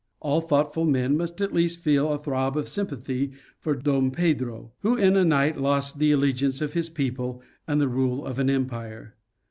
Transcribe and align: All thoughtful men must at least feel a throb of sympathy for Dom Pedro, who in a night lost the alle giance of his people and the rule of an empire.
All 0.19 0.41
thoughtful 0.41 0.85
men 0.85 1.15
must 1.15 1.41
at 1.41 1.53
least 1.53 1.79
feel 1.81 2.11
a 2.11 2.17
throb 2.17 2.57
of 2.57 2.67
sympathy 2.67 3.33
for 3.59 3.75
Dom 3.75 4.09
Pedro, 4.09 4.71
who 4.79 4.95
in 4.95 5.15
a 5.15 5.23
night 5.23 5.61
lost 5.61 5.99
the 5.99 6.11
alle 6.11 6.31
giance 6.33 6.59
of 6.59 6.73
his 6.73 6.89
people 6.89 7.43
and 7.67 7.79
the 7.79 7.87
rule 7.87 8.25
of 8.25 8.39
an 8.39 8.49
empire. 8.49 9.13